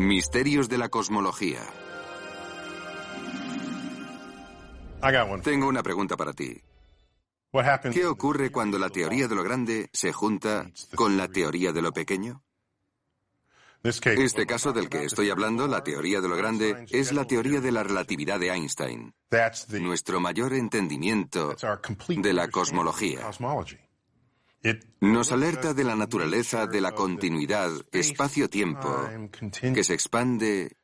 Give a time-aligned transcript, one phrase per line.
[0.00, 1.60] Misterios de la cosmología.
[5.42, 6.58] Tengo una pregunta para ti.
[7.92, 11.92] ¿Qué ocurre cuando la teoría de lo grande se junta con la teoría de lo
[11.92, 12.42] pequeño?
[13.82, 17.70] Este caso del que estoy hablando, la teoría de lo grande, es la teoría de
[17.70, 19.14] la relatividad de Einstein,
[19.80, 21.54] nuestro mayor entendimiento
[22.08, 23.30] de la cosmología.
[25.00, 29.08] Nos alerta de la naturaleza de la continuidad espacio-tiempo
[29.74, 30.76] que se expande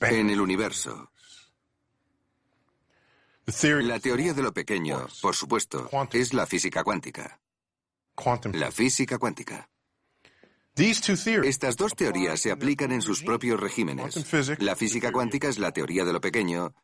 [0.00, 1.10] en el universo.
[3.62, 7.40] La teoría de lo pequeño, por supuesto, es la física cuántica.
[8.52, 9.68] La física cuántica.
[10.76, 14.14] Estas dos teorías se aplican en sus propios regímenes.
[14.58, 16.74] La física cuántica es la teoría de lo pequeño,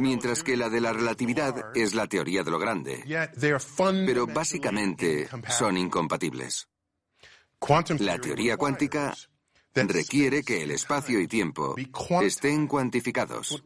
[0.00, 3.04] mientras que la de la relatividad es la teoría de lo grande.
[4.06, 6.68] Pero básicamente son incompatibles.
[7.98, 9.14] La teoría cuántica
[9.74, 11.76] requiere que el espacio y tiempo
[12.22, 13.62] estén cuantificados.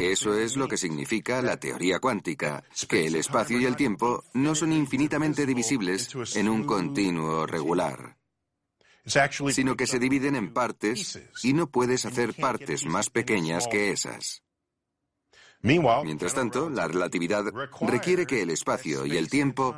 [0.00, 4.54] Eso es lo que significa la teoría cuántica, que el espacio y el tiempo no
[4.54, 8.16] son infinitamente divisibles en un continuo regular,
[9.06, 14.42] sino que se dividen en partes y no puedes hacer partes más pequeñas que esas.
[15.62, 17.44] Mientras tanto, la relatividad
[17.80, 19.76] requiere que el espacio y el tiempo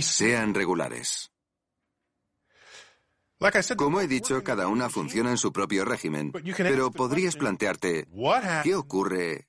[0.00, 1.32] sean regulares.
[3.76, 8.06] Como he dicho, cada una funciona en su propio régimen, pero podrías plantearte,
[8.62, 9.48] ¿qué ocurre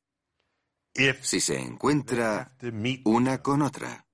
[1.22, 2.56] si se encuentra
[3.04, 4.08] una con otra?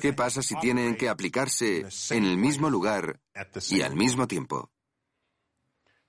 [0.00, 3.20] ¿Qué pasa si tienen que aplicarse en el mismo lugar
[3.70, 4.70] y al mismo tiempo?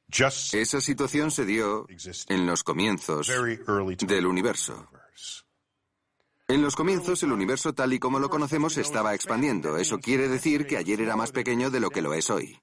[0.09, 1.87] Esa situación se dio
[2.27, 4.89] en los comienzos del universo.
[6.47, 9.77] En los comienzos, el universo tal y como lo conocemos estaba expandiendo.
[9.77, 12.59] Eso quiere decir que ayer era más pequeño de lo que lo es hoy.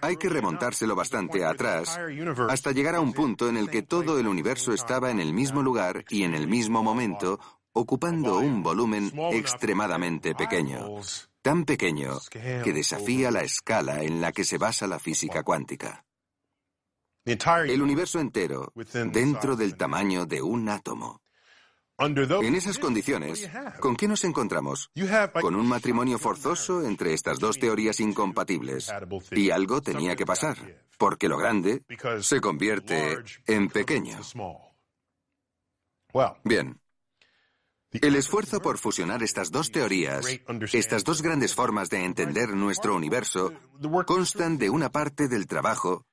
[0.00, 2.00] Hay que remontárselo bastante atrás
[2.48, 5.62] hasta llegar a un punto en el que todo el universo estaba en el mismo
[5.62, 7.38] lugar y en el mismo momento,
[7.72, 11.02] ocupando un volumen extremadamente pequeño.
[11.42, 16.04] Tan pequeño que desafía la escala en la que se basa la física cuántica.
[17.24, 18.72] El universo entero
[19.12, 21.20] dentro del tamaño de un átomo.
[21.98, 23.48] En esas condiciones,
[23.80, 24.90] ¿con qué nos encontramos?
[25.40, 28.92] Con un matrimonio forzoso entre estas dos teorías incompatibles.
[29.32, 30.56] Y algo tenía que pasar,
[30.98, 31.84] porque lo grande
[32.20, 34.18] se convierte en pequeño.
[36.44, 36.81] Bien.
[37.92, 40.26] El esfuerzo por fusionar estas dos teorías,
[40.72, 43.52] estas dos grandes formas de entender nuestro universo,
[44.06, 46.06] constan de una parte del trabajo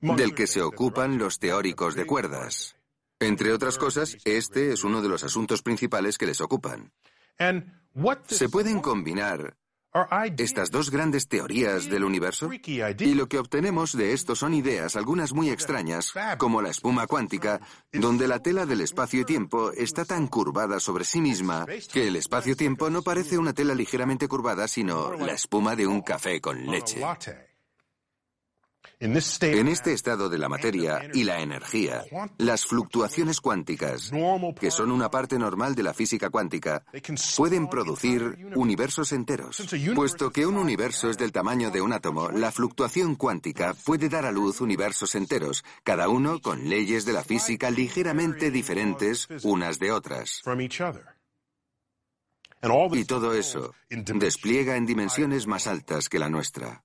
[0.00, 2.76] del que se ocupan los teóricos de cuerdas.
[3.18, 6.90] Entre otras cosas, este es uno de los asuntos principales que les ocupan.
[8.26, 9.56] ¿Se pueden combinar
[10.38, 12.50] estas dos grandes teorías del universo?
[12.52, 17.60] Y lo que obtenemos de esto son ideas, algunas muy extrañas, como la espuma cuántica,
[17.92, 22.16] donde la tela del espacio y tiempo está tan curvada sobre sí misma que el
[22.16, 27.00] espacio-tiempo no parece una tela ligeramente curvada, sino la espuma de un café con leche.
[29.02, 32.04] En este estado de la materia y la energía,
[32.36, 34.12] las fluctuaciones cuánticas,
[34.60, 36.84] que son una parte normal de la física cuántica,
[37.34, 39.62] pueden producir universos enteros.
[39.94, 44.26] Puesto que un universo es del tamaño de un átomo, la fluctuación cuántica puede dar
[44.26, 49.92] a luz universos enteros, cada uno con leyes de la física ligeramente diferentes unas de
[49.92, 50.42] otras.
[52.92, 56.84] Y todo eso despliega en dimensiones más altas que la nuestra.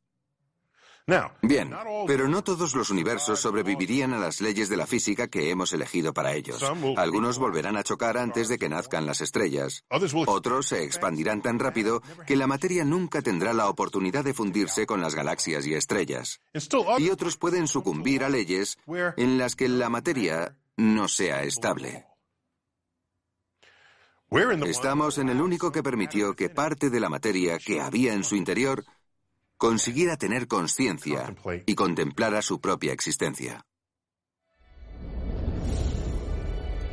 [1.42, 1.72] Bien,
[2.08, 6.14] pero no todos los universos sobrevivirían a las leyes de la física que hemos elegido
[6.14, 6.64] para ellos.
[6.98, 9.84] Algunos volverán a chocar antes de que nazcan las estrellas.
[10.26, 15.00] Otros se expandirán tan rápido que la materia nunca tendrá la oportunidad de fundirse con
[15.00, 16.42] las galaxias y estrellas.
[16.98, 18.78] Y otros pueden sucumbir a leyes
[19.16, 22.08] en las que la materia no sea estable.
[24.66, 28.36] Estamos en el único que permitió que parte de la materia que había en su
[28.36, 28.84] interior
[29.58, 31.36] consiguiera tener conciencia
[31.66, 33.66] y contemplara su propia existencia.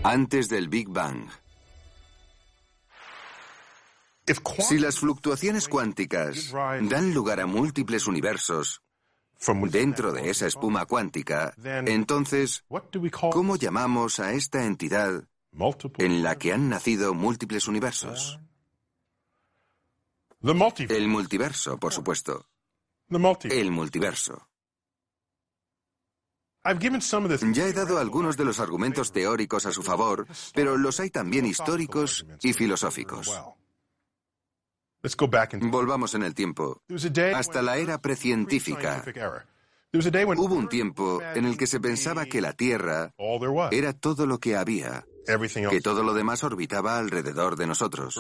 [0.05, 1.29] Antes del Big Bang.
[4.59, 8.83] Si las fluctuaciones cuánticas dan lugar a múltiples universos
[9.71, 11.55] dentro de esa espuma cuántica,
[11.87, 12.65] entonces,
[13.33, 15.25] ¿cómo llamamos a esta entidad
[15.99, 18.39] en la que han nacido múltiples universos?
[20.43, 22.47] El multiverso, por supuesto.
[23.51, 24.49] El multiverso.
[27.53, 31.45] Ya he dado algunos de los argumentos teóricos a su favor, pero los hay también
[31.45, 33.29] históricos y filosóficos.
[35.61, 36.83] Volvamos en el tiempo,
[37.35, 39.05] hasta la era precientífica,
[39.95, 43.13] Hubo un tiempo en el que se pensaba que la Tierra
[43.71, 48.19] era todo lo que había, que todo lo demás orbitaba alrededor de nosotros.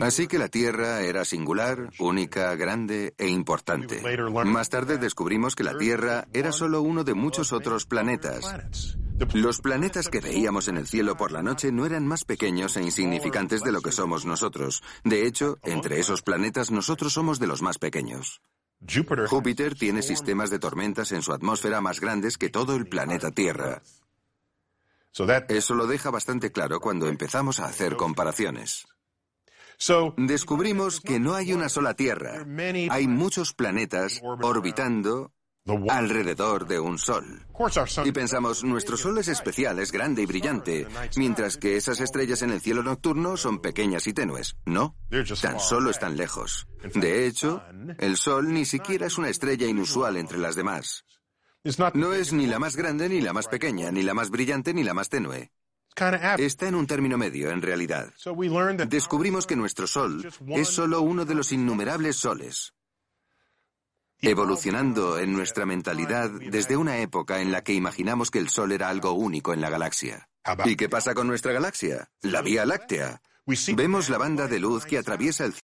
[0.00, 4.02] Así que la Tierra era singular, única, grande e importante.
[4.44, 8.96] Más tarde descubrimos que la Tierra era solo uno de muchos otros planetas.
[9.34, 12.82] Los planetas que veíamos en el cielo por la noche no eran más pequeños e
[12.82, 14.82] insignificantes de lo que somos nosotros.
[15.04, 18.40] De hecho, entre esos planetas nosotros somos de los más pequeños.
[19.28, 23.82] Júpiter tiene sistemas de tormentas en su atmósfera más grandes que todo el planeta Tierra.
[25.48, 28.86] Eso lo deja bastante claro cuando empezamos a hacer comparaciones.
[30.16, 32.44] Descubrimos que no hay una sola Tierra.
[32.90, 35.32] Hay muchos planetas orbitando
[35.88, 37.46] alrededor de un sol.
[38.04, 40.86] Y pensamos, nuestro sol es especial, es grande y brillante,
[41.16, 44.56] mientras que esas estrellas en el cielo nocturno son pequeñas y tenues.
[44.64, 44.96] No,
[45.40, 46.66] tan solo están lejos.
[46.94, 47.62] De hecho,
[47.98, 51.04] el sol ni siquiera es una estrella inusual entre las demás.
[51.94, 54.82] No es ni la más grande ni la más pequeña, ni la más brillante ni
[54.82, 55.50] la más tenue.
[56.38, 58.12] Está en un término medio, en realidad.
[58.88, 62.72] Descubrimos que nuestro Sol es solo uno de los innumerables soles
[64.22, 68.88] evolucionando en nuestra mentalidad desde una época en la que imaginamos que el Sol era
[68.88, 70.28] algo único en la galaxia.
[70.64, 72.10] ¿Y qué pasa con nuestra galaxia?
[72.22, 73.22] La Vía Láctea.
[73.74, 75.66] Vemos la banda de luz que atraviesa el cielo.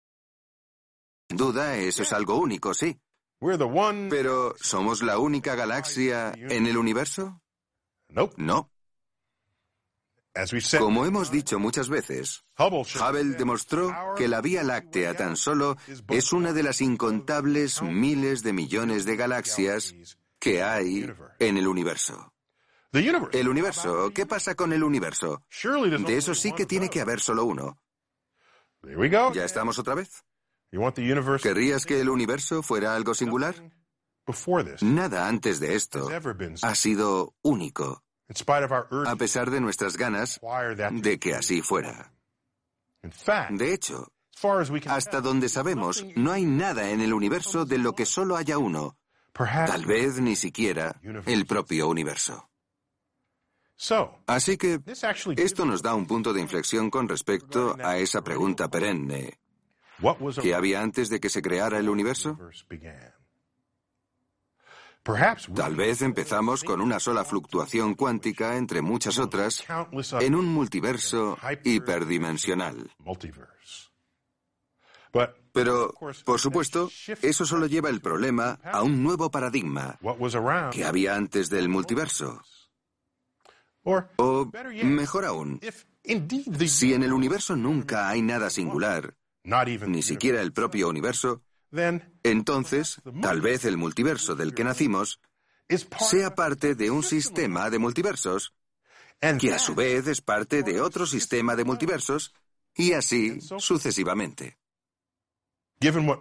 [1.29, 2.99] Sin duda, eso es algo único, sí.
[4.09, 7.41] Pero, ¿somos la única galaxia en el universo?
[8.37, 8.69] No.
[10.79, 15.75] Como hemos dicho muchas veces, Hubble demostró que la Vía Láctea tan solo
[16.09, 19.93] es una de las incontables miles de millones de galaxias
[20.39, 22.33] que hay en el universo.
[22.93, 25.43] El universo, ¿qué pasa con el universo?
[26.05, 27.81] De eso sí que tiene que haber solo uno.
[29.33, 30.23] ¿Ya estamos otra vez?
[31.41, 33.55] ¿Querrías que el universo fuera algo singular?
[34.81, 36.09] Nada antes de esto
[36.61, 38.03] ha sido único
[39.05, 40.39] a pesar de nuestras ganas
[40.91, 42.13] de que así fuera.
[43.49, 44.11] De hecho,
[44.87, 48.97] hasta donde sabemos, no hay nada en el universo de lo que solo haya uno,
[49.33, 52.49] tal vez ni siquiera el propio universo.
[54.27, 54.79] Así que
[55.37, 59.40] esto nos da un punto de inflexión con respecto a esa pregunta perenne.
[60.41, 62.37] ¿Qué había antes de que se creara el universo?
[65.55, 69.65] Tal vez empezamos con una sola fluctuación cuántica entre muchas otras
[70.19, 72.91] en un multiverso hiperdimensional.
[75.53, 75.93] Pero,
[76.23, 76.89] por supuesto,
[77.21, 79.99] eso solo lleva el problema a un nuevo paradigma
[80.71, 82.41] que había antes del multiverso.
[83.83, 84.51] O,
[84.83, 85.59] mejor aún,
[86.67, 91.41] si en el universo nunca hay nada singular, ni siquiera el propio universo,
[92.23, 95.19] entonces, tal vez el multiverso del que nacimos
[95.99, 98.53] sea parte de un sistema de multiversos,
[99.39, 102.33] que a su vez es parte de otro sistema de multiversos,
[102.75, 104.57] y así sucesivamente.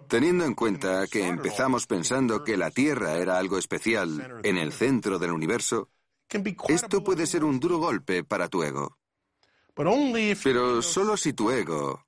[0.09, 5.19] Teniendo en cuenta que empezamos pensando que la Tierra era algo especial en el centro
[5.19, 5.91] del universo,
[6.69, 8.99] esto puede ser un duro golpe para tu ego.
[9.75, 12.07] Pero solo si tu ego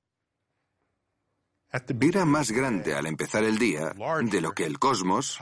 [1.99, 3.93] era más grande al empezar el día
[4.23, 5.39] de lo que el cosmos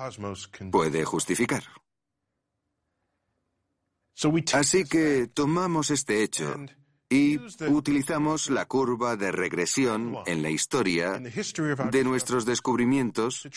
[0.72, 1.64] puede justificar.
[4.54, 6.56] Así que tomamos este hecho
[7.10, 13.50] y utilizamos la curva de regresión en la historia de nuestros descubrimientos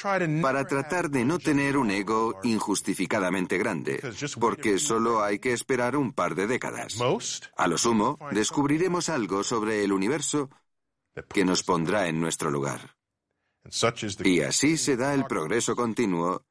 [0.43, 4.03] para tratar de no tener un ego injustificadamente grande,
[4.41, 6.97] porque solo hay que esperar un par de décadas.
[7.57, 10.51] A lo sumo, descubriremos algo sobre el universo
[11.33, 12.97] que nos pondrá en nuestro lugar.
[14.25, 16.45] Y así se da el progreso continuo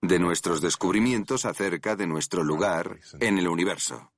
[0.00, 4.12] de nuestros descubrimientos acerca de nuestro lugar en el universo.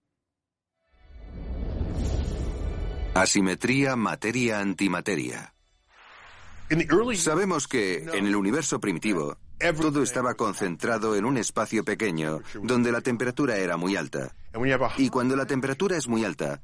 [3.15, 5.55] Asimetría materia-antimateria.
[7.17, 9.37] Sabemos que en el universo primitivo
[9.81, 14.35] todo estaba concentrado en un espacio pequeño donde la temperatura era muy alta.
[14.97, 16.63] Y cuando la temperatura es muy alta,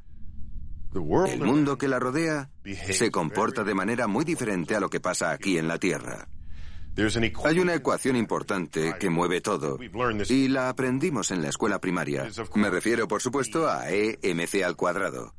[0.94, 2.50] el mundo que la rodea
[2.92, 6.28] se comporta de manera muy diferente a lo que pasa aquí en la Tierra.
[7.44, 9.78] Hay una ecuación importante que mueve todo
[10.28, 12.28] y la aprendimos en la escuela primaria.
[12.54, 15.34] Me refiero, por supuesto, a EMC al cuadrado.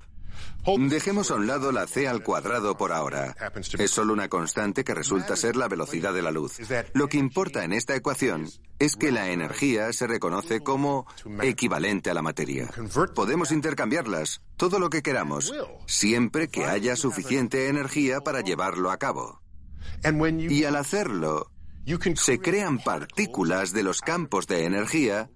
[0.90, 3.36] Dejemos a un lado la c al cuadrado por ahora.
[3.78, 6.58] Es solo una constante que resulta ser la velocidad de la luz.
[6.94, 11.08] Lo que importa en esta ecuación es que la energía se reconoce como
[11.42, 12.70] equivalente a la materia.
[13.16, 15.54] Podemos intercambiarlas, todo lo que queramos,
[15.88, 19.42] siempre que haya suficiente energía para llevarlo a cabo.
[20.50, 21.52] Y al hacerlo,
[22.16, 25.30] se crean partículas de los campos de energía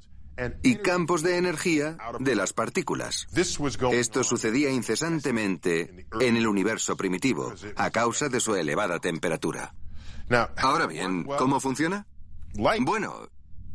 [0.62, 3.28] y campos de energía de las partículas.
[3.92, 9.74] Esto sucedía incesantemente en el universo primitivo a causa de su elevada temperatura.
[10.58, 12.08] Ahora bien, ¿cómo funciona?
[12.56, 13.30] Bueno,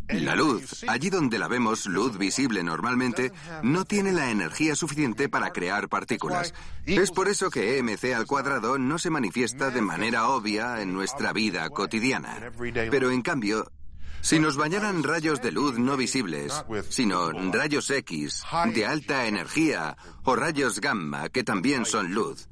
[0.08, 3.30] la luz, allí donde la vemos, luz visible normalmente,
[3.62, 6.54] no tiene la energía suficiente para crear partículas.
[6.86, 11.32] Es por eso que EMC al cuadrado no se manifiesta de manera obvia en nuestra
[11.32, 12.50] vida cotidiana.
[12.90, 13.70] Pero en cambio,
[14.20, 18.42] si nos bañaran rayos de luz no visibles, sino rayos X
[18.74, 22.48] de alta energía o rayos gamma que también son luz,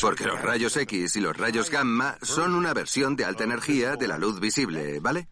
[0.00, 4.08] porque los rayos X y los rayos gamma son una versión de alta energía de
[4.08, 5.28] la luz visible, ¿vale?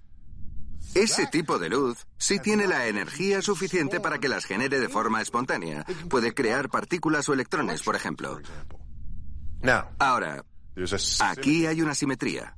[0.94, 5.20] Ese tipo de luz sí tiene la energía suficiente para que las genere de forma
[5.20, 5.84] espontánea.
[6.08, 8.40] Puede crear partículas o electrones, por ejemplo.
[9.98, 10.44] Ahora,
[11.20, 12.56] aquí hay una simetría.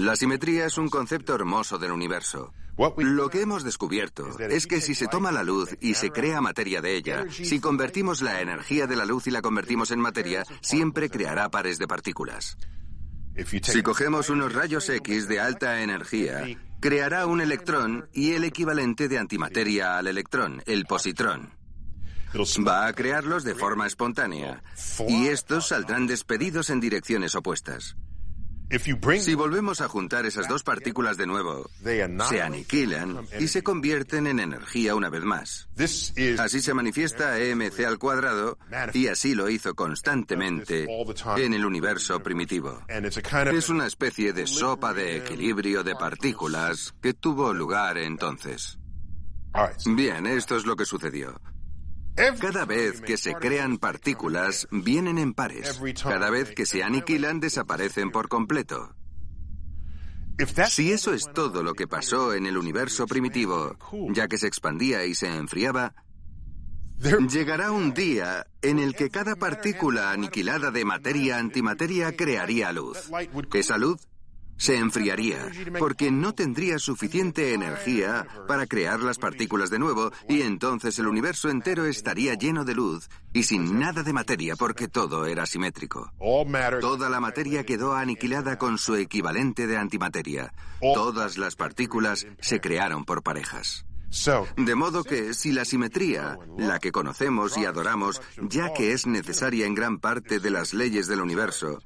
[0.00, 2.52] La simetría es un concepto hermoso del universo.
[2.98, 6.82] Lo que hemos descubierto es que si se toma la luz y se crea materia
[6.82, 11.08] de ella, si convertimos la energía de la luz y la convertimos en materia, siempre
[11.08, 12.58] creará pares de partículas.
[13.62, 16.46] Si cogemos unos rayos X de alta energía
[16.80, 21.52] creará un electrón y el equivalente de antimateria al electrón, el positrón.
[22.66, 24.62] Va a crearlos de forma espontánea
[25.08, 27.96] y estos saldrán despedidos en direcciones opuestas.
[29.20, 31.70] Si volvemos a juntar esas dos partículas de nuevo,
[32.28, 35.68] se aniquilan y se convierten en energía una vez más.
[36.38, 38.58] Así se manifiesta EMC al cuadrado
[38.92, 40.86] y así lo hizo constantemente
[41.36, 42.82] en el universo primitivo.
[42.88, 48.78] Es una especie de sopa de equilibrio de partículas que tuvo lugar entonces.
[49.86, 51.40] Bien, esto es lo que sucedió.
[52.16, 55.80] Cada vez que se crean partículas, vienen en pares.
[56.02, 58.94] Cada vez que se aniquilan, desaparecen por completo.
[60.68, 63.76] Si eso es todo lo que pasó en el universo primitivo,
[64.10, 65.94] ya que se expandía y se enfriaba,
[67.28, 73.10] llegará un día en el que cada partícula aniquilada de materia-antimateria crearía luz.
[73.52, 74.06] Esa luz
[74.56, 80.98] se enfriaría porque no tendría suficiente energía para crear las partículas de nuevo y entonces
[80.98, 85.46] el universo entero estaría lleno de luz y sin nada de materia porque todo era
[85.46, 86.12] simétrico.
[86.80, 90.52] Toda la materia quedó aniquilada con su equivalente de antimateria.
[90.80, 93.84] Todas las partículas se crearon por parejas.
[94.56, 99.66] De modo que si la simetría, la que conocemos y adoramos, ya que es necesaria
[99.66, 101.80] en gran parte de las leyes del universo,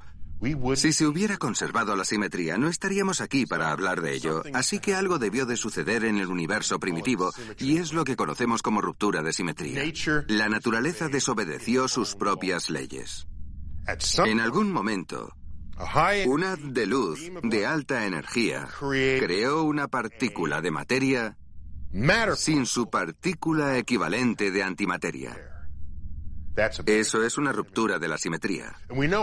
[0.76, 4.42] si se hubiera conservado la simetría, no estaríamos aquí para hablar de ello.
[4.54, 8.62] Así que algo debió de suceder en el universo primitivo y es lo que conocemos
[8.62, 9.82] como ruptura de simetría.
[10.28, 13.26] La naturaleza desobedeció sus propias leyes.
[14.24, 15.34] En algún momento,
[16.26, 21.36] una haz de luz de alta energía creó una partícula de materia
[22.36, 25.49] sin su partícula equivalente de antimateria.
[26.86, 28.74] Eso es una ruptura de la simetría.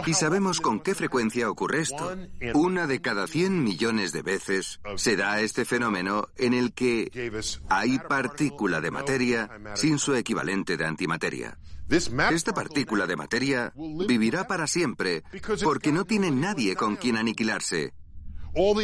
[0.05, 2.15] Y sabemos con qué frecuencia ocurre esto.
[2.53, 7.31] Una de cada 100 millones de veces se da este fenómeno en el que
[7.69, 11.57] hay partícula de materia sin su equivalente de antimateria.
[11.89, 15.23] Esta partícula de materia vivirá para siempre
[15.63, 17.93] porque no tiene nadie con quien aniquilarse.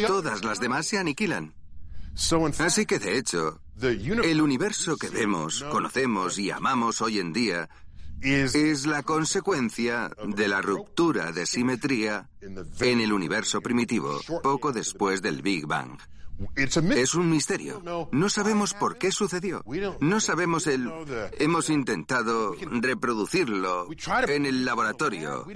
[0.06, 1.54] Todas las demás se aniquilan.
[2.58, 7.68] Así que, de hecho, el universo que vemos, conocemos y amamos hoy en día
[8.24, 15.42] es la consecuencia de la ruptura de simetría en el universo primitivo poco después del
[15.42, 15.98] Big Bang.
[16.56, 18.08] Es un misterio.
[18.10, 19.62] No sabemos por qué sucedió.
[20.00, 20.90] No sabemos el...
[21.38, 23.88] Hemos intentado reproducirlo
[24.26, 25.46] en el laboratorio.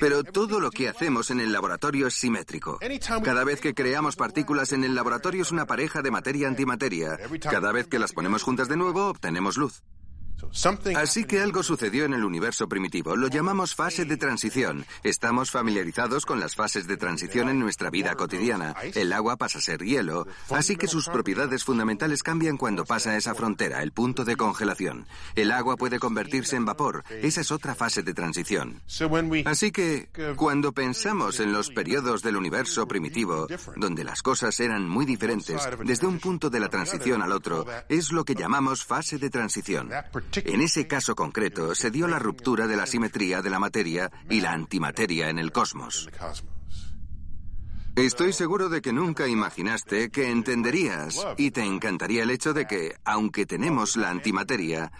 [0.00, 2.78] Pero todo lo que hacemos en el laboratorio es simétrico.
[3.22, 7.18] Cada vez que creamos partículas en el laboratorio es una pareja de materia-antimateria.
[7.42, 9.82] Cada vez que las ponemos juntas de nuevo obtenemos luz.
[10.96, 13.16] Así que algo sucedió en el universo primitivo.
[13.16, 14.84] Lo llamamos fase de transición.
[15.02, 18.74] Estamos familiarizados con las fases de transición en nuestra vida cotidiana.
[18.94, 23.34] El agua pasa a ser hielo, así que sus propiedades fundamentales cambian cuando pasa esa
[23.34, 25.06] frontera, el punto de congelación.
[25.34, 27.04] El agua puede convertirse en vapor.
[27.10, 28.82] Esa es otra fase de transición.
[29.46, 35.04] Así que cuando pensamos en los periodos del universo primitivo, donde las cosas eran muy
[35.04, 39.30] diferentes, desde un punto de la transición al otro, es lo que llamamos fase de
[39.30, 39.90] transición.
[40.36, 44.40] En ese caso concreto se dio la ruptura de la simetría de la materia y
[44.40, 46.08] la antimateria en el cosmos.
[47.96, 52.94] Estoy seguro de que nunca imaginaste que entenderías y te encantaría el hecho de que,
[53.04, 54.92] aunque tenemos la antimateria,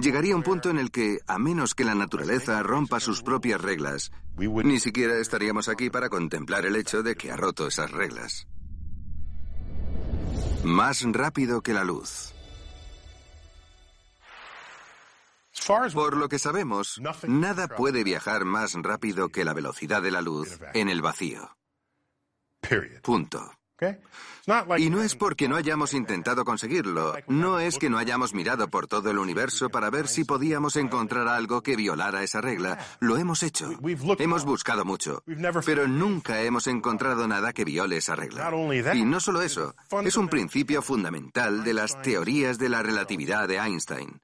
[0.00, 4.12] llegaría un punto en el que, a menos que la naturaleza rompa sus propias reglas,
[4.36, 8.46] ni siquiera estaríamos aquí para contemplar el hecho de que ha roto esas reglas.
[10.64, 12.35] Más rápido que la luz.
[15.66, 20.58] Por lo que sabemos, nada puede viajar más rápido que la velocidad de la luz
[20.74, 21.56] en el vacío.
[23.02, 23.50] Punto.
[24.78, 28.86] Y no es porque no hayamos intentado conseguirlo, no es que no hayamos mirado por
[28.86, 32.78] todo el universo para ver si podíamos encontrar algo que violara esa regla.
[33.00, 33.70] Lo hemos hecho.
[34.18, 35.22] Hemos buscado mucho,
[35.64, 38.50] pero nunca hemos encontrado nada que viole esa regla.
[38.94, 43.58] Y no solo eso, es un principio fundamental de las teorías de la relatividad de
[43.58, 44.20] Einstein.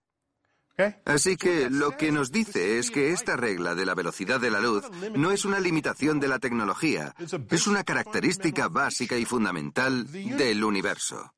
[1.05, 4.61] Así que lo que nos dice es que esta regla de la velocidad de la
[4.61, 4.85] luz
[5.15, 7.15] no es una limitación de la tecnología,
[7.51, 11.33] es una característica básica y fundamental del universo.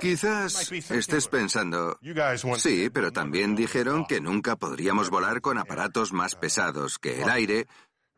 [0.00, 1.98] Quizás estés pensando,
[2.56, 7.66] sí, pero también dijeron que nunca podríamos volar con aparatos más pesados que el aire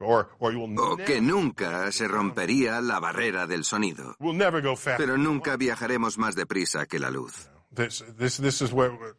[0.00, 4.16] o que nunca se rompería la barrera del sonido.
[4.97, 7.50] Pero nunca viajaremos más deprisa que la luz.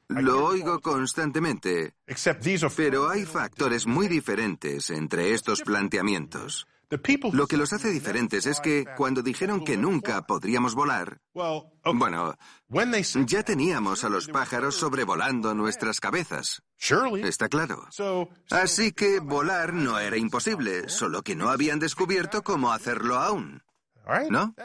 [0.08, 1.94] Lo oigo constantemente,
[2.76, 6.68] pero hay factores muy diferentes entre estos planteamientos.
[7.34, 12.36] Lo que los hace diferentes es que cuando dijeron que nunca podríamos volar, bueno,
[13.28, 16.64] ya teníamos a los pájaros sobrevolando nuestras cabezas.
[17.28, 17.88] Está claro.
[18.50, 23.62] Así que volar no era imposible, solo que no habían descubierto cómo hacerlo aún.
[24.30, 24.56] ¿No?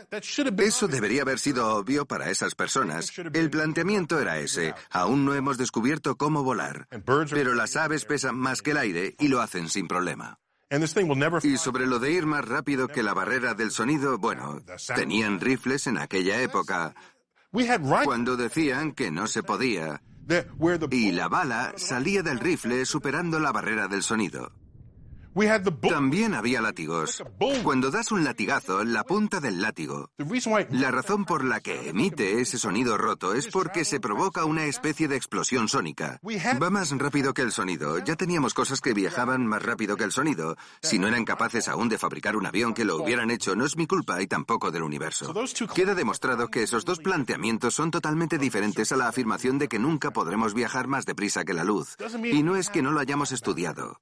[0.58, 3.12] Eso debería haber sido obvio para esas personas.
[3.32, 4.74] El planteamiento era ese.
[4.90, 6.88] Aún no hemos descubierto cómo volar.
[7.30, 10.38] Pero las aves pesan más que el aire y lo hacen sin problema.
[11.44, 14.60] Y sobre lo de ir más rápido que la barrera del sonido, bueno,
[14.94, 16.94] tenían rifles en aquella época.
[18.04, 20.02] Cuando decían que no se podía.
[20.90, 24.52] Y la bala salía del rifle superando la barrera del sonido.
[25.88, 27.22] También había látigos.
[27.62, 30.10] Cuando das un latigazo, la punta del látigo,
[30.70, 35.08] la razón por la que emite ese sonido roto es porque se provoca una especie
[35.08, 36.20] de explosión sónica.
[36.62, 37.98] Va más rápido que el sonido.
[37.98, 40.56] Ya teníamos cosas que viajaban más rápido que el sonido.
[40.82, 43.76] Si no eran capaces aún de fabricar un avión que lo hubieran hecho, no es
[43.76, 45.34] mi culpa y tampoco del universo.
[45.74, 50.12] Queda demostrado que esos dos planteamientos son totalmente diferentes a la afirmación de que nunca
[50.12, 51.96] podremos viajar más deprisa que la luz.
[52.22, 53.98] Y no es que no lo hayamos estudiado.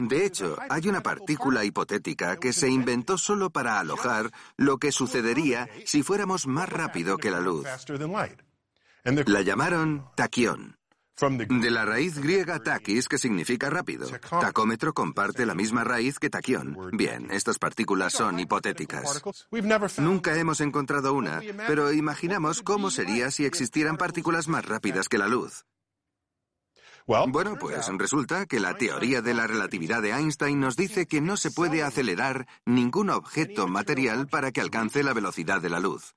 [0.00, 5.68] De hecho, hay una partícula hipotética que se inventó solo para alojar lo que sucedería
[5.86, 7.66] si fuéramos más rápido que la luz.
[9.26, 10.76] La llamaron taquión.
[11.20, 14.08] De la raíz griega takis, que significa rápido.
[14.28, 16.76] Tacómetro comparte la misma raíz que taquión.
[16.92, 19.22] Bien, estas partículas son hipotéticas.
[19.98, 25.28] Nunca hemos encontrado una, pero imaginamos cómo sería si existieran partículas más rápidas que la
[25.28, 25.64] luz.
[27.06, 31.36] Bueno, pues resulta que la teoría de la relatividad de Einstein nos dice que no
[31.36, 36.14] se puede acelerar ningún objeto material para que alcance la velocidad de la luz.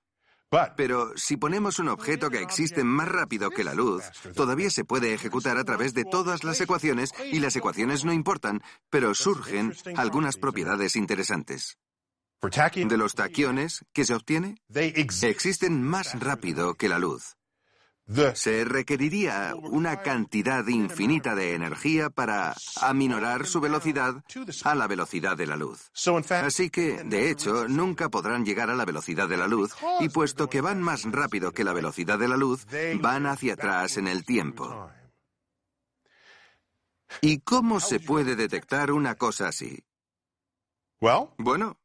[0.78, 4.04] Pero si ponemos un objeto que existe más rápido que la luz,
[4.36, 8.62] todavía se puede ejecutar a través de todas las ecuaciones y las ecuaciones no importan,
[8.90, 11.78] pero surgen algunas propiedades interesantes.
[12.42, 14.58] De los taquiones, ¿qué se obtiene?
[15.24, 17.36] Existen más rápido que la luz.
[18.36, 24.24] Se requeriría una cantidad infinita de energía para aminorar su velocidad
[24.64, 25.92] a la velocidad de la luz.
[26.30, 30.50] Así que, de hecho, nunca podrán llegar a la velocidad de la luz y puesto
[30.50, 32.68] que van más rápido que la velocidad de la luz,
[33.02, 34.90] van hacia atrás en el tiempo.
[37.22, 39.84] ¿Y cómo se puede detectar una cosa así?
[41.38, 41.78] Bueno,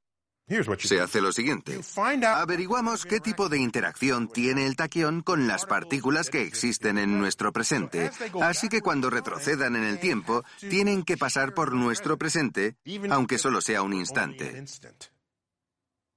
[0.79, 1.81] se hace lo siguiente.
[2.25, 7.53] Averiguamos qué tipo de interacción tiene el taquión con las partículas que existen en nuestro
[7.53, 8.11] presente.
[8.43, 12.77] Así que cuando retrocedan en el tiempo, tienen que pasar por nuestro presente,
[13.11, 14.65] aunque solo sea un instante.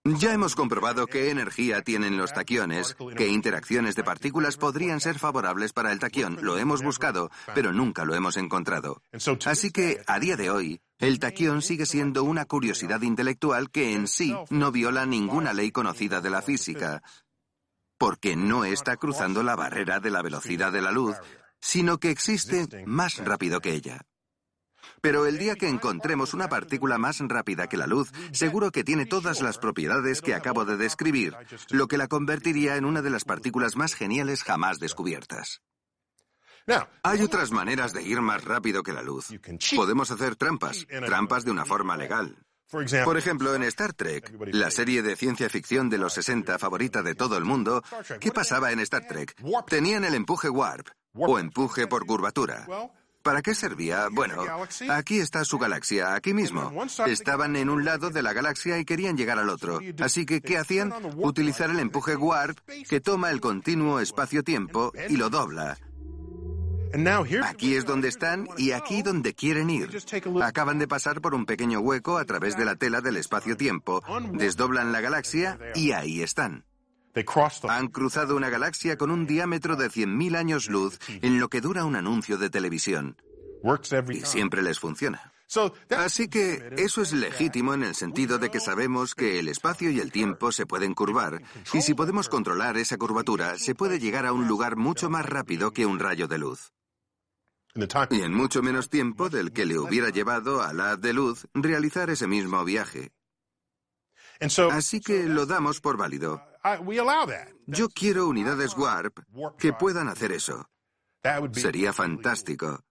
[0.06, 5.72] Ya hemos comprobado qué energía tienen los taquiones, qué interacciones de partículas podrían ser favorables
[5.72, 6.40] para el taquión.
[6.42, 9.02] Lo hemos buscado, pero nunca lo hemos encontrado.
[9.46, 14.10] Así que, a día de hoy, el taquión sigue siendo una curiosidad intelectual que en
[14.10, 17.02] sí no viola ninguna ley conocida de la física,
[17.98, 21.16] porque no está cruzando la barrera de la velocidad de la luz,
[21.62, 24.02] sino que existe más rápido que ella.
[25.02, 29.06] Pero el día que encontremos una partícula más rápida que la luz, seguro que tiene
[29.06, 31.36] todas las propiedades que acabo de describir,
[31.70, 35.62] lo que la convertiría en una de las partículas más geniales jamás descubiertas.
[37.04, 39.28] Hay otras maneras de ir más rápido que la luz.
[39.76, 42.38] Podemos hacer trampas, trampas de una forma legal.
[43.06, 47.14] Por ejemplo, en Star Trek, la serie de ciencia ficción de los 60 favorita de
[47.14, 47.84] todo el mundo,
[48.20, 49.36] ¿qué pasaba en Star Trek?
[49.68, 52.66] Tenían el empuje warp o empuje por curvatura.
[53.24, 54.10] ¿Para qué servía?
[54.12, 54.44] Bueno,
[54.90, 56.72] aquí está su galaxia, aquí mismo.
[57.08, 59.80] Estaban en un lado de la galaxia y querían llegar al otro.
[60.00, 60.94] Así que, ¿qué hacían?
[61.16, 62.60] Utilizar el empuje warp
[62.90, 65.78] que toma el continuo espacio-tiempo y lo dobla.
[67.44, 69.90] Aquí es donde están y aquí donde quieren ir.
[70.44, 74.92] Acaban de pasar por un pequeño hueco a través de la tela del espacio-tiempo, desdoblan
[74.92, 76.66] la galaxia y ahí están.
[77.70, 81.86] Han cruzado una galaxia con un diámetro de 100.000 años luz en lo que dura
[81.86, 83.18] un anuncio de televisión.
[84.10, 85.34] Y siempre les funciona.
[85.96, 90.00] Así que eso es legítimo en el sentido de que sabemos que el espacio y
[90.00, 94.34] el tiempo se pueden curvar, y si podemos controlar esa curvatura, se puede llegar a
[94.34, 96.74] un lugar mucho más rápido que un rayo de luz
[98.12, 102.10] y en mucho menos tiempo del que le hubiera llevado a la de luz realizar
[102.10, 103.12] ese mismo viaje.
[104.72, 106.42] Así que lo damos por válido.
[107.68, 109.20] Yo quiero unidades Warp
[109.58, 110.66] que puedan hacer eso.
[111.54, 112.84] Sería fantástico.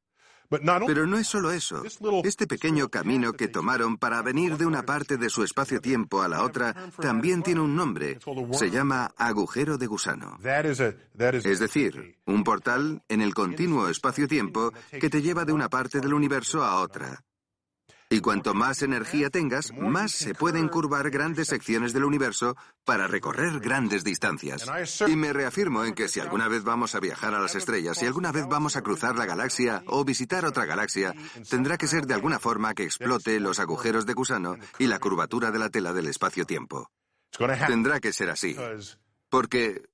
[0.87, 1.83] Pero no es solo eso.
[2.25, 6.43] Este pequeño camino que tomaron para venir de una parte de su espacio-tiempo a la
[6.43, 8.19] otra también tiene un nombre.
[8.53, 10.39] Se llama agujero de gusano.
[11.43, 16.13] Es decir, un portal en el continuo espacio-tiempo que te lleva de una parte del
[16.13, 17.25] universo a otra.
[18.13, 23.59] Y cuanto más energía tengas, más se pueden curvar grandes secciones del universo para recorrer
[23.59, 24.71] grandes distancias.
[25.09, 28.05] Y me reafirmo en que si alguna vez vamos a viajar a las estrellas, si
[28.05, 31.15] alguna vez vamos a cruzar la galaxia o visitar otra galaxia,
[31.49, 35.51] tendrá que ser de alguna forma que explote los agujeros de gusano y la curvatura
[35.51, 36.91] de la tela del espacio-tiempo.
[37.67, 38.55] Tendrá que ser así.
[39.31, 39.85] Porque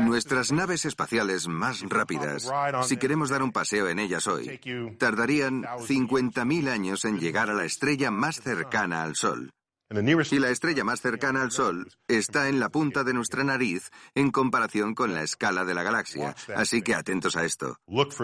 [0.00, 2.50] Nuestras naves espaciales más rápidas,
[2.82, 4.58] si queremos dar un paseo en ellas hoy,
[4.98, 9.52] tardarían 50.000 años en llegar a la estrella más cercana al Sol.
[9.92, 14.30] Y la estrella más cercana al Sol está en la punta de nuestra nariz en
[14.30, 16.34] comparación con la escala de la galaxia.
[16.54, 17.76] Así que atentos a esto.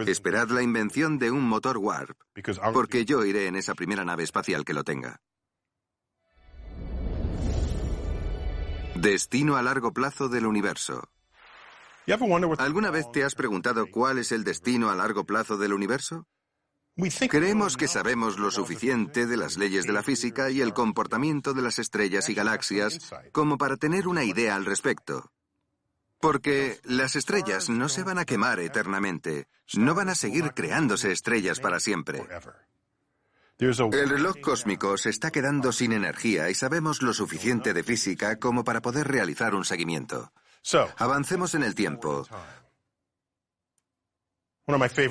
[0.07, 2.17] Esperad la invención de un motor warp,
[2.73, 5.21] porque yo iré en esa primera nave espacial que lo tenga.
[8.95, 11.09] Destino a largo plazo del universo.
[12.59, 16.27] ¿Alguna vez te has preguntado cuál es el destino a largo plazo del universo?
[17.29, 21.63] Creemos que sabemos lo suficiente de las leyes de la física y el comportamiento de
[21.63, 22.99] las estrellas y galaxias
[23.33, 25.31] como para tener una idea al respecto.
[26.21, 31.61] Porque las estrellas no se van a quemar eternamente, no van a seguir creándose estrellas
[31.61, 32.27] para siempre.
[33.59, 38.65] El reloj cósmico se está quedando sin energía y sabemos lo suficiente de física como
[38.65, 40.33] para poder realizar un seguimiento.
[40.99, 42.27] Avancemos en el tiempo.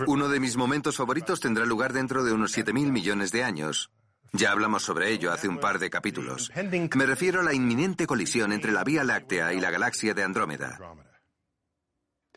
[0.07, 3.89] Uno de mis momentos favoritos tendrá lugar dentro de unos 7.000 millones de años.
[4.33, 6.51] Ya hablamos sobre ello hace un par de capítulos.
[6.93, 10.77] Me refiero a la inminente colisión entre la Vía Láctea y la galaxia de Andrómeda.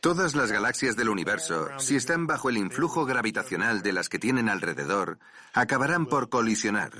[0.00, 4.48] Todas las galaxias del universo, si están bajo el influjo gravitacional de las que tienen
[4.48, 5.18] alrededor,
[5.54, 6.92] acabarán por colisionar.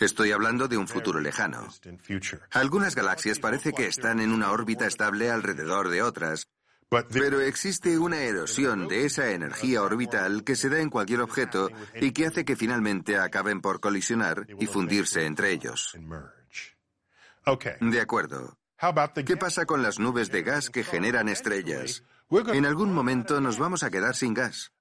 [0.00, 1.66] Estoy hablando de un futuro lejano.
[2.52, 6.46] Algunas galaxias parece que están en una órbita estable alrededor de otras,
[7.10, 11.68] pero existe una erosión de esa energía orbital que se da en cualquier objeto
[12.00, 15.96] y que hace que finalmente acaben por colisionar y fundirse entre ellos.
[17.80, 18.56] De acuerdo.
[19.26, 22.04] ¿Qué pasa con las nubes de gas que generan estrellas?
[22.30, 24.72] En algún momento nos vamos a quedar sin gas.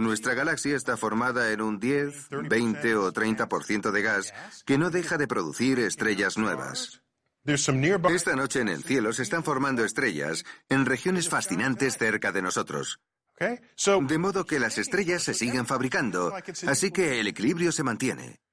[0.00, 4.32] Nuestra galaxia está formada en un 10, 20 o 30% de gas
[4.64, 7.02] que no deja de producir estrellas nuevas.
[7.44, 13.00] Esta noche en el cielo se están formando estrellas en regiones fascinantes cerca de nosotros.
[13.38, 16.32] De modo que las estrellas se siguen fabricando,
[16.66, 18.43] así que el equilibrio se mantiene.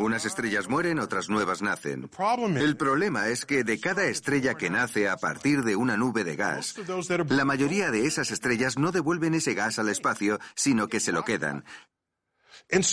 [0.00, 2.08] Unas estrellas mueren, otras nuevas nacen.
[2.56, 6.36] El problema es que de cada estrella que nace a partir de una nube de
[6.36, 6.74] gas,
[7.28, 11.24] la mayoría de esas estrellas no devuelven ese gas al espacio, sino que se lo
[11.24, 11.64] quedan.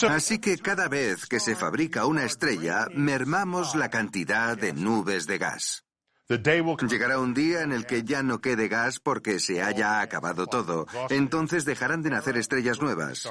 [0.10, 5.38] Así que cada vez que se fabrica una estrella, mermamos la cantidad de nubes de
[5.38, 5.84] gas.
[6.28, 10.88] Llegará un día en el que ya no quede gas porque se haya acabado todo.
[11.10, 13.30] Entonces dejarán de nacer estrellas nuevas.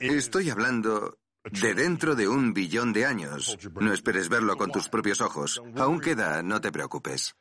[0.00, 3.56] Estoy hablando de dentro de un billón de años.
[3.80, 5.62] No esperes verlo con tus propios ojos.
[5.76, 7.34] Aún queda, no te preocupes.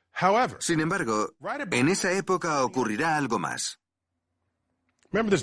[0.59, 1.33] Sin embargo,
[1.71, 3.79] en esa época ocurrirá algo más.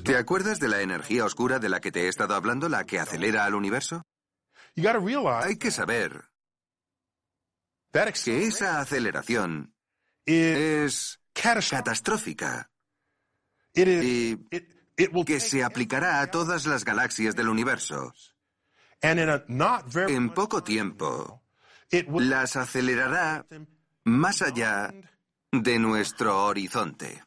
[0.02, 2.98] ¿Te acuerdas de la energía oscura de la que te he estado hablando, la que
[2.98, 4.06] acelera al universo?
[4.74, 6.24] Hay que saber
[7.92, 9.74] que esa aceleración
[10.24, 11.20] es
[11.70, 12.70] catastrófica.
[13.74, 14.36] Y
[15.24, 18.12] que se aplicará a todas las galaxias del universo.
[19.00, 21.42] En poco tiempo,
[21.90, 23.46] las acelerará
[24.04, 24.92] más allá
[25.52, 27.22] de nuestro horizonte.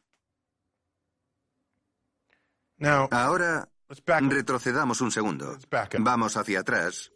[3.10, 3.71] Ahora
[4.06, 5.58] Retrocedamos un segundo.
[5.98, 7.12] Vamos hacia atrás.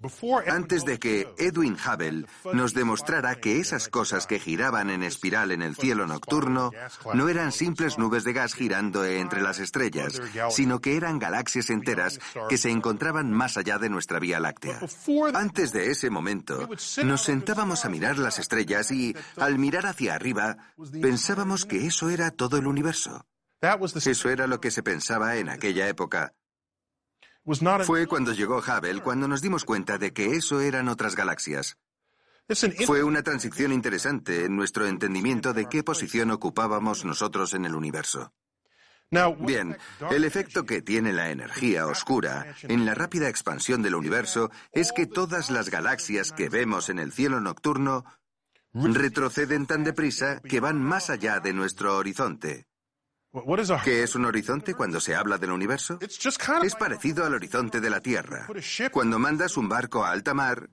[0.49, 5.63] Antes de que Edwin Hubble nos demostrara que esas cosas que giraban en espiral en
[5.63, 6.71] el cielo nocturno
[7.15, 12.19] no eran simples nubes de gas girando entre las estrellas, sino que eran galaxias enteras
[12.49, 14.81] que se encontraban más allá de nuestra Vía Láctea.
[15.35, 16.69] Antes de ese momento,
[17.05, 20.57] nos sentábamos a mirar las estrellas y, al mirar hacia arriba,
[21.01, 23.27] pensábamos que eso era todo el universo.
[24.05, 26.33] Eso era lo que se pensaba en aquella época.
[27.85, 31.79] Fue cuando llegó Hubble cuando nos dimos cuenta de que eso eran otras galaxias.
[32.87, 38.33] Fue una transición interesante en nuestro entendimiento de qué posición ocupábamos nosotros en el universo.
[39.39, 39.77] Bien,
[40.11, 45.07] el efecto que tiene la energía oscura en la rápida expansión del universo es que
[45.07, 48.05] todas las galaxias que vemos en el cielo nocturno
[48.73, 52.67] retroceden tan deprisa que van más allá de nuestro horizonte.
[53.85, 55.99] ¿Qué es un horizonte cuando se habla del universo?
[56.01, 58.47] Es parecido al horizonte de la Tierra.
[58.91, 60.69] Cuando mandas un barco a alta mar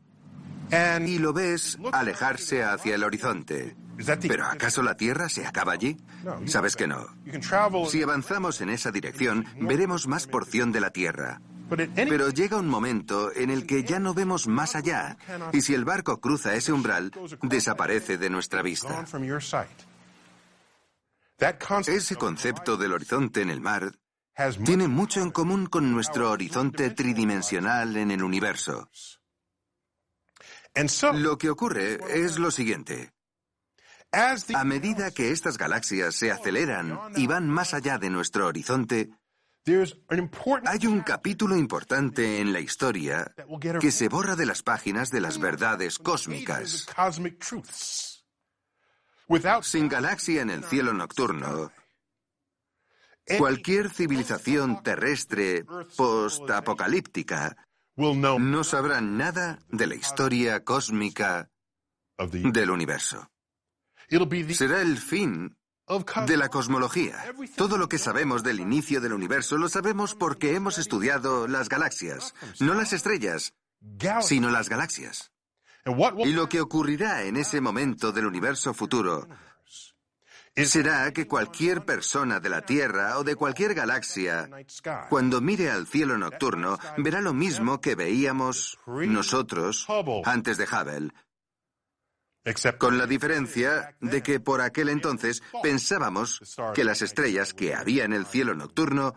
[1.06, 3.76] y lo ves alejarse hacia el horizonte.
[4.28, 5.97] ¿Pero acaso la Tierra se acaba allí?
[6.45, 7.06] Sabes que no.
[7.89, 11.41] Si avanzamos en esa dirección, veremos más porción de la Tierra.
[11.69, 15.17] Pero llega un momento en el que ya no vemos más allá,
[15.52, 19.06] y si el barco cruza ese umbral, desaparece de nuestra vista.
[21.88, 23.91] Ese concepto del horizonte en el mar
[24.65, 28.89] tiene mucho en común con nuestro horizonte tridimensional en el universo.
[31.13, 33.12] Lo que ocurre es lo siguiente.
[34.12, 39.10] A medida que estas galaxias se aceleran y van más allá de nuestro horizonte,
[39.65, 43.34] hay un capítulo importante en la historia
[43.79, 46.88] que se borra de las páginas de las verdades cósmicas.
[49.62, 51.71] Sin galaxia en el cielo nocturno,
[53.38, 57.55] cualquier civilización terrestre post-apocalíptica
[57.95, 61.49] no sabrá nada de la historia cósmica
[62.17, 63.29] del universo.
[64.53, 65.57] Será el fin
[66.27, 67.17] de la cosmología.
[67.55, 72.33] Todo lo que sabemos del inicio del universo lo sabemos porque hemos estudiado las galaxias,
[72.59, 73.53] no las estrellas,
[74.21, 75.32] sino las galaxias.
[75.85, 79.27] Y lo que ocurrirá en ese momento del universo futuro
[80.55, 84.49] será que cualquier persona de la Tierra o de cualquier galaxia,
[85.09, 89.87] cuando mire al cielo nocturno, verá lo mismo que veíamos nosotros
[90.25, 91.11] antes de Hubble,
[92.77, 96.39] con la diferencia de que por aquel entonces pensábamos
[96.75, 99.15] que las estrellas que había en el cielo nocturno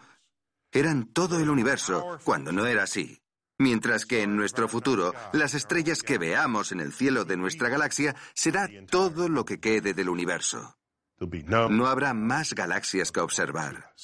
[0.72, 3.20] eran todo el universo, cuando no era así.
[3.58, 8.14] Mientras que en nuestro futuro, las estrellas que veamos en el cielo de nuestra galaxia
[8.34, 10.76] será todo lo que quede del universo.
[11.18, 13.94] No habrá más galaxias que observar.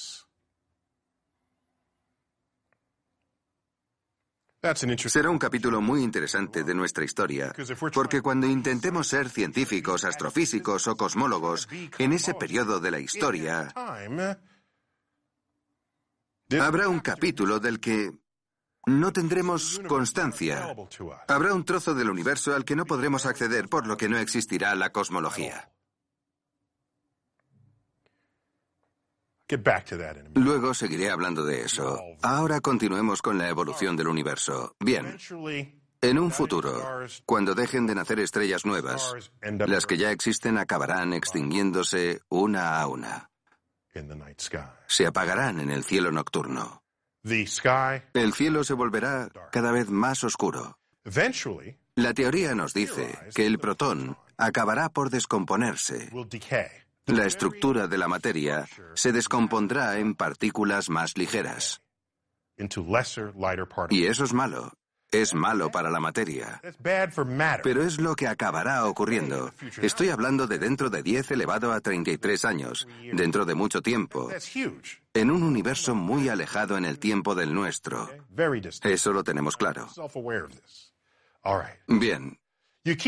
[4.95, 7.53] Será un capítulo muy interesante de nuestra historia,
[7.93, 13.73] porque cuando intentemos ser científicos, astrofísicos o cosmólogos en ese periodo de la historia,
[16.59, 18.22] habrá un capítulo del que
[18.85, 20.75] no tendremos constancia.
[21.27, 24.75] Habrá un trozo del universo al que no podremos acceder, por lo que no existirá
[24.75, 25.69] la cosmología.
[30.35, 31.99] Luego seguiré hablando de eso.
[32.21, 34.75] Ahora continuemos con la evolución del universo.
[34.79, 35.17] Bien.
[36.01, 42.21] En un futuro, cuando dejen de nacer estrellas nuevas, las que ya existen acabarán extinguiéndose
[42.29, 43.29] una a una.
[44.87, 46.82] Se apagarán en el cielo nocturno.
[48.13, 50.77] El cielo se volverá cada vez más oscuro.
[51.95, 56.09] La teoría nos dice que el protón acabará por descomponerse.
[57.05, 61.81] La estructura de la materia se descompondrá en partículas más ligeras.
[63.89, 64.73] Y eso es malo.
[65.13, 66.59] Es malo para la materia.
[67.63, 69.53] Pero es lo que acabará ocurriendo.
[69.79, 74.29] Estoy hablando de dentro de 10 elevado a 33 años, dentro de mucho tiempo,
[75.13, 78.09] en un universo muy alejado en el tiempo del nuestro.
[78.83, 79.87] Eso lo tenemos claro.
[81.87, 82.39] Bien.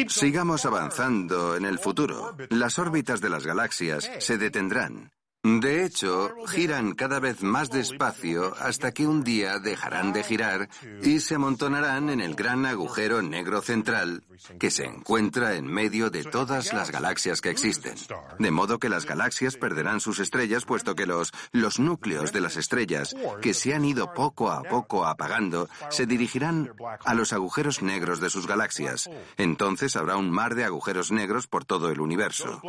[0.10, 2.38] Sigamos avanzando en el futuro.
[2.50, 5.12] Las órbitas de las galaxias se detendrán.
[5.46, 10.70] De hecho, giran cada vez más despacio hasta que un día dejarán de girar
[11.04, 14.24] y se amontonarán en el gran agujero negro central
[14.60, 17.94] que se encuentra en medio de todas las galaxias que existen.
[18.40, 22.58] De modo que las galaxias perderán sus estrellas puesto que los, los núcleos de las
[22.58, 26.74] estrellas, que se han ido poco a poco apagando, se dirigirán
[27.06, 29.12] a los agujeros negros de sus galaxias.
[29.38, 32.64] Entonces habrá un mar de agujeros negros por todo el universo.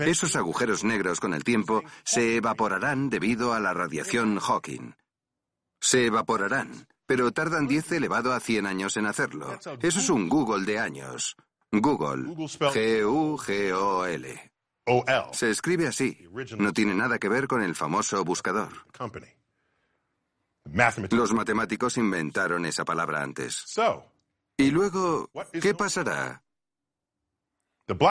[0.00, 4.94] Esos agujeros negros con el tiempo se evaporarán debido a la radiación Hawking.
[5.80, 9.56] Se evaporarán, pero tardan 10 elevado a 100 años en hacerlo.
[9.80, 11.36] Eso es un Google de años.
[11.70, 12.34] Google.
[12.34, 14.52] G-U-G-O-L.
[15.32, 16.26] Se escribe así.
[16.58, 18.72] No tiene nada que ver con el famoso buscador.
[21.10, 23.66] Los matemáticos inventaron esa palabra antes.
[24.56, 25.30] Y luego,
[25.62, 26.42] ¿qué pasará?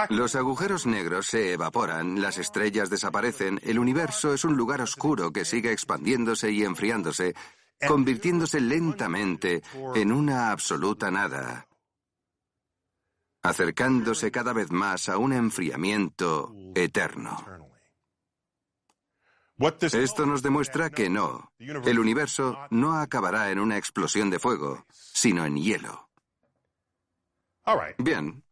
[0.10, 5.46] Los agujeros negros se evaporan, las estrellas desaparecen, el universo es un lugar oscuro que
[5.46, 7.34] sigue expandiéndose y enfriándose,
[7.88, 9.62] convirtiéndose lentamente
[9.96, 11.68] en una absoluta nada,
[13.42, 17.38] acercándose cada vez más a un enfriamiento eterno.
[19.82, 25.46] Esto nos demuestra que no, el universo no acabará en una explosión de fuego, sino
[25.46, 26.10] en hielo.
[27.98, 28.44] Bien,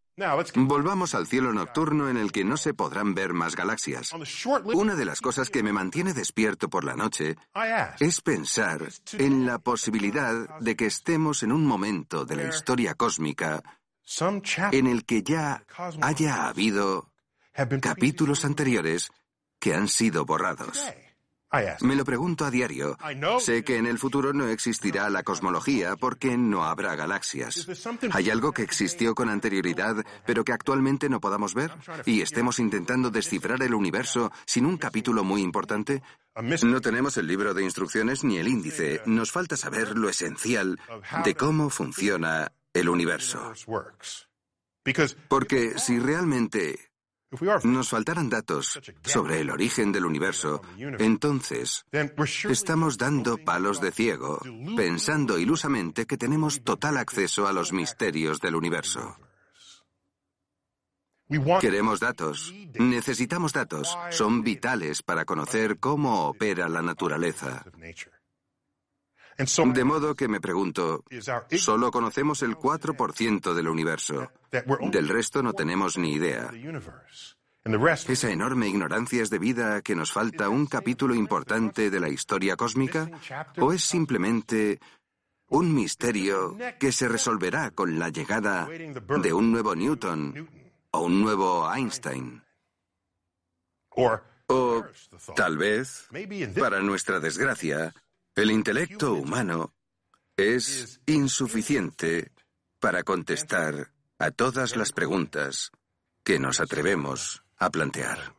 [0.56, 4.12] Volvamos al cielo nocturno en el que no se podrán ver más galaxias.
[4.64, 7.36] Una de las cosas que me mantiene despierto por la noche
[8.00, 13.62] es pensar en la posibilidad de que estemos en un momento de la historia cósmica
[14.72, 15.64] en el que ya
[16.02, 17.12] haya habido
[17.82, 19.12] capítulos anteriores
[19.60, 20.84] que han sido borrados.
[21.82, 22.98] Me lo pregunto a diario.
[23.40, 27.68] Sé que en el futuro no existirá la cosmología porque no habrá galaxias.
[28.12, 31.72] ¿Hay algo que existió con anterioridad pero que actualmente no podamos ver?
[32.06, 36.04] ¿Y estemos intentando descifrar el universo sin un capítulo muy importante?
[36.64, 39.02] No tenemos el libro de instrucciones ni el índice.
[39.06, 40.80] Nos falta saber lo esencial
[41.24, 43.54] de cómo funciona el universo.
[45.28, 46.87] Porque si realmente
[47.64, 51.86] nos faltaran datos sobre el origen del universo, entonces
[52.50, 54.40] estamos dando palos de ciego,
[54.76, 59.18] pensando ilusamente que tenemos total acceso a los misterios del universo.
[61.60, 67.66] Queremos datos, necesitamos datos, son vitales para conocer cómo opera la naturaleza.
[69.38, 71.04] De modo que me pregunto,
[71.58, 74.32] solo conocemos el 4% del universo.
[74.52, 76.52] Del resto no tenemos ni idea.
[78.08, 82.56] ¿Esa enorme ignorancia es debida a que nos falta un capítulo importante de la historia
[82.56, 83.12] cósmica?
[83.60, 84.80] ¿O es simplemente
[85.50, 90.50] un misterio que se resolverá con la llegada de un nuevo Newton
[90.92, 92.42] o un nuevo Einstein?
[94.48, 94.84] O
[95.36, 96.08] tal vez,
[96.58, 97.94] para nuestra desgracia,
[98.38, 99.74] el intelecto humano
[100.38, 102.32] es insuficiente
[102.80, 105.72] para contestar a todas las preguntas
[106.24, 108.37] que nos atrevemos a plantear.